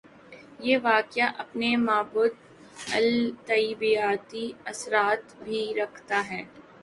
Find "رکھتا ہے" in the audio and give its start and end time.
5.77-6.41